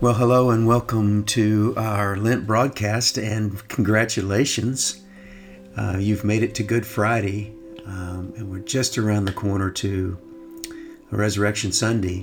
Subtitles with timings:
[0.00, 5.02] Well, hello and welcome to our Lent broadcast, and congratulations.
[5.76, 7.54] Uh, you've made it to Good Friday,
[7.86, 10.18] um, and we're just around the corner to
[11.10, 12.22] Resurrection Sunday,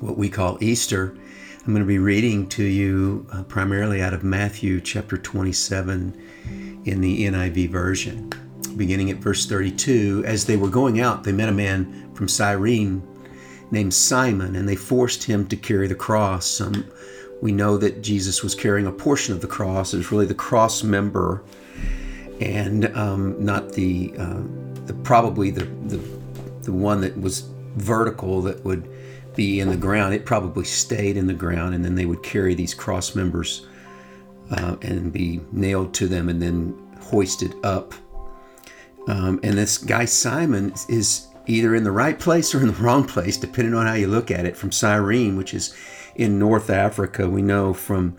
[0.00, 1.14] what we call Easter.
[1.60, 7.00] I'm going to be reading to you uh, primarily out of Matthew chapter 27 in
[7.00, 8.32] the NIV version.
[8.74, 13.02] Beginning at verse 32, as they were going out, they met a man from Cyrene
[13.70, 16.60] named Simon, and they forced him to carry the cross.
[16.60, 16.90] Um,
[17.40, 19.94] we know that Jesus was carrying a portion of the cross.
[19.94, 21.42] It was really the cross member,
[22.40, 24.42] and um, not the, uh,
[24.86, 26.00] the probably the, the
[26.68, 28.86] the one that was vertical that would
[29.34, 30.12] be in the ground.
[30.12, 33.66] It probably stayed in the ground, and then they would carry these cross members
[34.50, 37.94] uh, and be nailed to them, and then hoisted up.
[39.06, 43.04] Um, and this guy Simon is either in the right place or in the wrong
[43.04, 45.74] place, depending on how you look at it, from Cyrene, which is
[46.14, 47.28] in North Africa.
[47.28, 48.16] We know from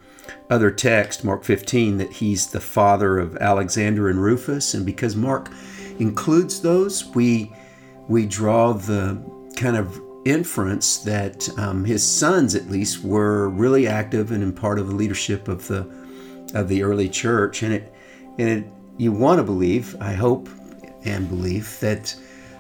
[0.50, 4.74] other texts, Mark 15, that he's the father of Alexander and Rufus.
[4.74, 5.50] And because Mark
[6.00, 7.54] includes those, we,
[8.08, 9.22] we draw the
[9.56, 14.80] kind of inference that um, his sons, at least, were really active and in part
[14.80, 15.88] of the leadership of the,
[16.54, 17.64] of the early church.
[17.64, 17.94] And it,
[18.38, 18.66] and it,
[18.98, 20.50] you want to believe, I hope
[21.06, 22.16] and believe, that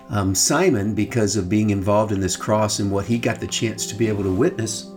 [0.09, 3.85] um, Simon, because of being involved in this cross and what he got the chance
[3.87, 4.91] to be able to witness,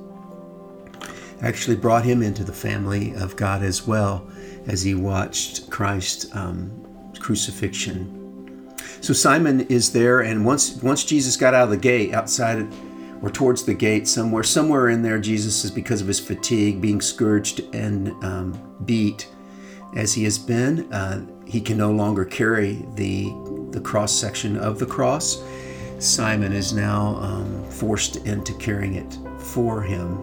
[1.42, 4.26] actually brought him into the family of God as well
[4.66, 6.70] as he watched Christ's um,
[7.18, 8.18] crucifixion.
[9.00, 12.72] So Simon is there, and once once Jesus got out of the gate, outside
[13.20, 17.00] or towards the gate somewhere, somewhere in there, Jesus is because of his fatigue, being
[17.00, 19.28] scourged and um, beat,
[19.96, 20.92] as he has been.
[20.92, 23.32] Uh, he can no longer carry the
[23.72, 25.42] the cross section of the cross.
[25.98, 30.18] Simon is now um, forced into carrying it for him.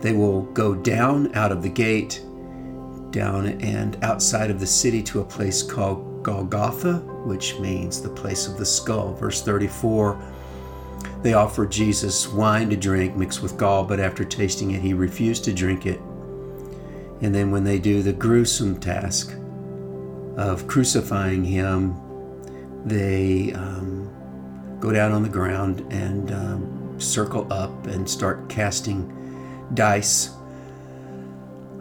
[0.00, 2.22] They will go down out of the gate,
[3.10, 8.46] down and outside of the city to a place called Golgotha, which means the place
[8.46, 9.14] of the skull.
[9.14, 10.20] Verse 34
[11.22, 15.44] they offered Jesus wine to drink mixed with gall, but after tasting it, he refused
[15.44, 16.00] to drink it.
[17.20, 19.32] And then, when they do the gruesome task
[20.36, 21.94] of crucifying him,
[22.84, 24.10] they um,
[24.80, 29.18] go down on the ground and um, circle up and start casting
[29.74, 30.30] dice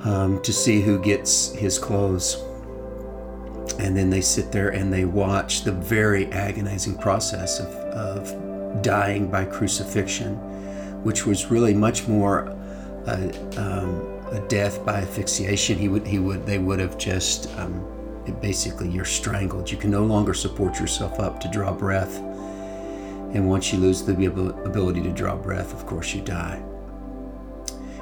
[0.03, 2.37] um, to see who gets his clothes.
[3.79, 9.29] And then they sit there and they watch the very agonizing process of, of dying
[9.29, 10.35] by crucifixion,
[11.03, 12.47] which was really much more
[13.07, 13.89] a, um,
[14.31, 15.77] a death by asphyxiation.
[15.77, 17.83] He would, he would, they would have just um,
[18.25, 19.71] it basically you're strangled.
[19.71, 22.17] You can no longer support yourself up to draw breath.
[23.33, 26.61] And once you lose the ability to draw breath, of course, you die.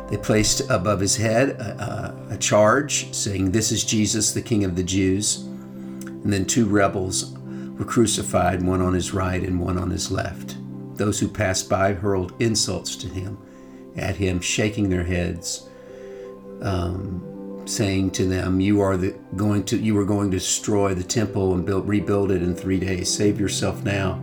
[0.09, 4.63] They placed above his head a, a, a charge saying, This is Jesus, the King
[4.63, 5.43] of the Jews.
[5.43, 7.37] And then two rebels
[7.77, 10.57] were crucified, one on his right and one on his left.
[10.95, 13.37] Those who passed by hurled insults to him,
[13.95, 15.69] at him, shaking their heads.
[16.61, 17.23] Um,
[17.69, 21.53] saying to them, "You are the, going to you are going to destroy the temple
[21.53, 23.13] and build rebuild it in three days.
[23.13, 24.21] Save yourself now.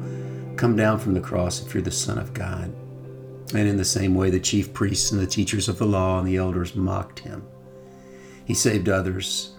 [0.56, 2.72] Come down from the cross if you're the Son of God."
[3.54, 6.26] And in the same way, the chief priests and the teachers of the law and
[6.26, 7.44] the elders mocked him.
[8.44, 9.52] He saved others,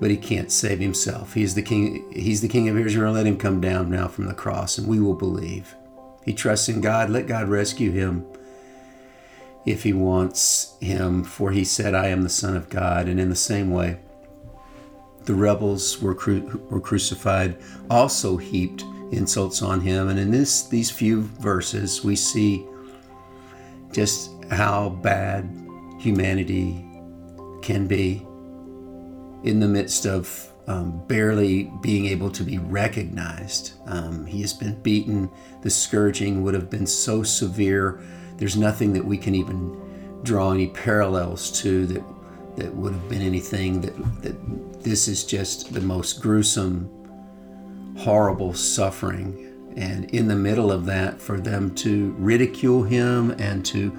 [0.00, 1.34] but he can't save himself.
[1.34, 2.10] He's the king.
[2.12, 3.12] He's the king of Israel.
[3.12, 5.74] Let him come down now from the cross, and we will believe.
[6.24, 7.10] He trusts in God.
[7.10, 8.24] Let God rescue him
[9.66, 13.08] if he wants him, for he said, I am the Son of God.
[13.08, 14.00] And in the same way,
[15.24, 17.58] the rebels were, cru- were crucified,
[17.90, 20.08] also heaped insults on him.
[20.08, 22.66] And in this, these few verses, we see
[23.92, 25.48] just how bad
[25.98, 26.84] humanity
[27.62, 28.26] can be
[29.42, 33.72] in the midst of um, barely being able to be recognized.
[33.86, 35.30] Um, he has been beaten.
[35.62, 38.00] The scourging would have been so severe
[38.40, 42.02] there's nothing that we can even draw any parallels to that
[42.56, 46.90] that would have been anything that that this is just the most gruesome
[47.98, 49.46] horrible suffering.
[49.76, 53.96] And in the middle of that for them to ridicule him and to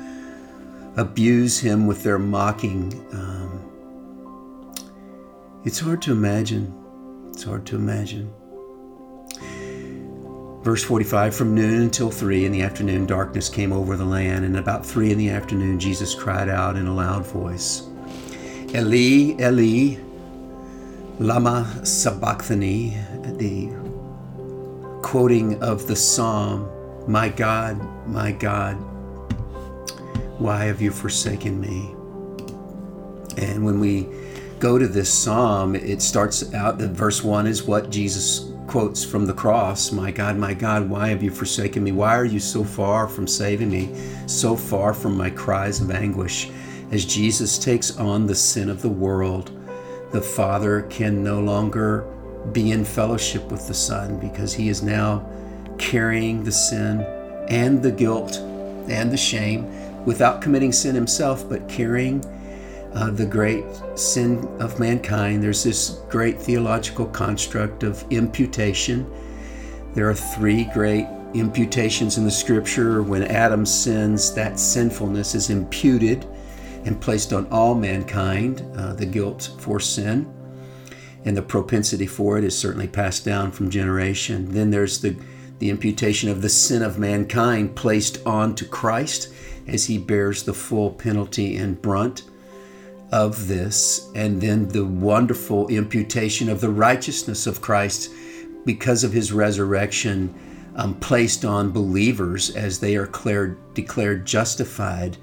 [0.98, 3.72] abuse him with their mocking um,
[5.64, 6.74] it's hard to imagine.
[7.32, 8.34] It's hard to imagine
[10.64, 14.58] Verse 45 From noon until three in the afternoon, darkness came over the land, and
[14.58, 17.88] about three in the afternoon, Jesus cried out in a loud voice,
[18.76, 20.00] Eli, Eli,
[21.20, 22.98] Lama Sabachthani,
[23.38, 23.72] the
[25.02, 26.70] quoting of the psalm,
[27.08, 28.76] My God, my God,
[30.40, 31.96] why have you forsaken me?
[33.38, 34.08] And when we
[34.60, 39.26] go to this psalm, it starts out that verse 1 is what Jesus quotes from
[39.26, 41.92] the cross My God, my God, why have you forsaken me?
[41.92, 43.94] Why are you so far from saving me,
[44.28, 46.50] so far from my cries of anguish?
[46.90, 49.52] As Jesus takes on the sin of the world,
[50.14, 52.08] the Father can no longer
[52.54, 55.30] be in fellowship with the Son because he is now
[55.78, 57.02] carrying the sin
[57.50, 58.38] and the guilt
[58.88, 59.66] and the shame
[60.06, 62.24] without committing sin himself, but carrying
[62.94, 63.66] uh, the great
[63.96, 65.42] sin of mankind.
[65.42, 69.10] There's this great theological construct of imputation.
[69.94, 73.02] There are three great imputations in the scripture.
[73.02, 76.28] When Adam sins, that sinfulness is imputed
[76.86, 80.32] and placed on all mankind, uh, the guilt for sin.
[81.24, 84.52] And the propensity for it is certainly passed down from generation.
[84.52, 85.16] Then there's the,
[85.60, 89.32] the imputation of the sin of mankind placed onto Christ
[89.68, 92.24] as he bears the full penalty and brunt
[93.12, 98.12] of this, and then the wonderful imputation of the righteousness of Christ
[98.66, 100.34] because of his resurrection
[100.76, 105.18] um, placed on believers as they are declared, declared justified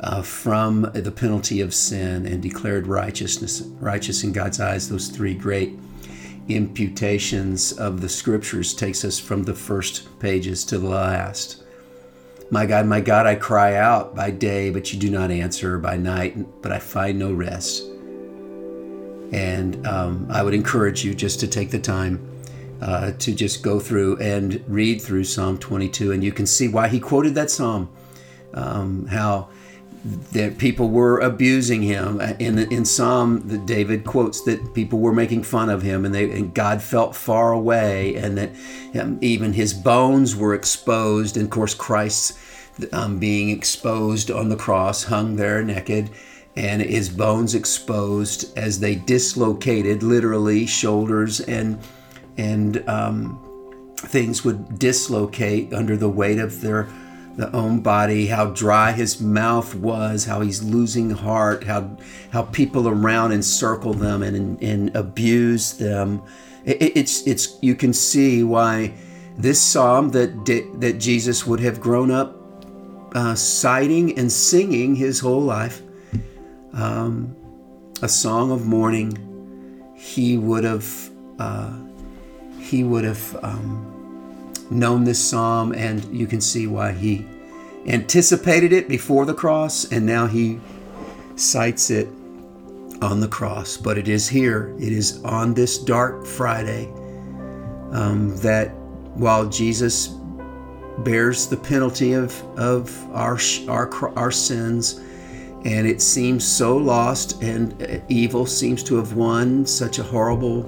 [0.00, 4.88] uh, from the penalty of sin and declared righteousness righteous in God's eyes.
[4.88, 5.76] Those three great
[6.48, 11.63] imputations of the scriptures takes us from the first pages to the last.
[12.50, 15.96] My God, my God, I cry out by day, but you do not answer, by
[15.96, 17.84] night, but I find no rest.
[19.32, 22.24] And um, I would encourage you just to take the time
[22.80, 26.88] uh, to just go through and read through Psalm 22, and you can see why
[26.88, 27.90] he quoted that psalm.
[28.52, 29.48] Um, how
[30.04, 32.20] that people were abusing him.
[32.38, 36.30] In in Psalm, the David quotes that people were making fun of him, and they
[36.30, 38.50] and God felt far away, and that
[39.00, 41.36] um, even his bones were exposed.
[41.36, 42.38] And of course, Christ's
[42.92, 46.10] um, being exposed on the cross, hung there naked,
[46.54, 51.78] and his bones exposed as they dislocated, literally shoulders and
[52.36, 53.40] and um,
[53.96, 56.88] things would dislocate under the weight of their
[57.36, 61.96] the own body, how dry his mouth was, how he's losing heart, how
[62.30, 66.22] how people around encircle them and and abuse them.
[66.64, 68.94] It, it's it's you can see why
[69.36, 70.44] this psalm that
[70.80, 72.36] that Jesus would have grown up
[73.14, 75.82] uh, citing and singing his whole life,
[76.72, 77.34] um,
[78.02, 79.18] a song of mourning.
[79.96, 81.76] He would have uh,
[82.60, 83.36] he would have.
[83.42, 83.93] Um,
[84.70, 87.26] known this psalm, and you can see why he
[87.86, 90.58] anticipated it before the cross, and now he
[91.36, 92.08] cites it
[93.02, 93.76] on the cross.
[93.76, 96.86] But it is here, it is on this dark Friday
[97.92, 98.68] um, that
[99.14, 100.14] while Jesus
[100.98, 103.38] bears the penalty of, of our,
[103.68, 105.00] our, our sins,
[105.64, 110.62] and it seems so lost, and uh, evil seems to have won such a horrible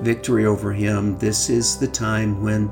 [0.00, 2.70] victory over him, this is the time when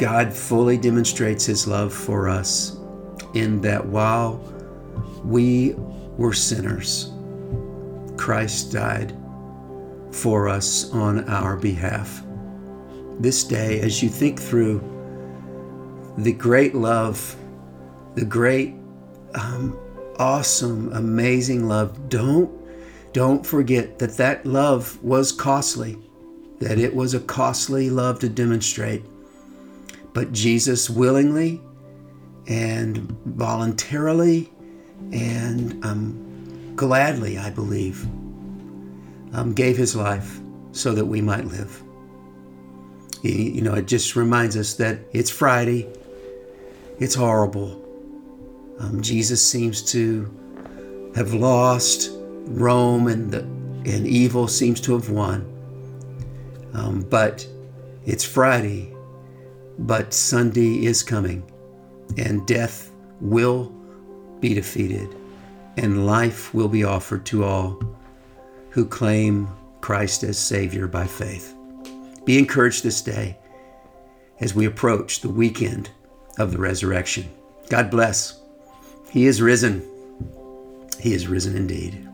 [0.00, 2.78] God fully demonstrates his love for us
[3.34, 4.38] in that while
[5.22, 5.74] we
[6.16, 7.12] were sinners,
[8.16, 9.14] Christ died
[10.10, 12.22] for us on our behalf.
[13.18, 14.82] This day, as you think through
[16.16, 17.36] the great love,
[18.14, 18.76] the great,
[19.34, 19.78] um,
[20.18, 22.50] awesome, amazing love, don't
[23.12, 25.98] don't forget that that love was costly,
[26.58, 29.04] that it was a costly love to demonstrate.
[30.12, 31.60] But Jesus willingly
[32.46, 34.50] and voluntarily
[35.12, 38.04] and um, gladly, I believe,
[39.32, 40.40] um, gave his life
[40.72, 41.82] so that we might live.
[43.22, 45.88] He, you know, it just reminds us that it's Friday,
[46.98, 47.76] it's horrible.
[48.78, 50.30] Um, Jesus seems to
[51.14, 52.10] have lost
[52.46, 55.46] Rome, and the, and evil seems to have won.
[56.72, 57.46] Um, but
[58.06, 58.94] it's Friday,
[59.80, 61.42] but Sunday is coming,
[62.18, 63.72] and death will
[64.38, 65.16] be defeated,
[65.76, 67.80] and life will be offered to all
[68.70, 69.48] who claim
[69.80, 71.54] Christ as Savior by faith.
[72.24, 73.38] Be encouraged this day
[74.40, 75.90] as we approach the weekend
[76.38, 77.28] of the resurrection.
[77.68, 78.40] God bless.
[79.10, 79.82] He is risen.
[81.00, 82.09] He is risen indeed.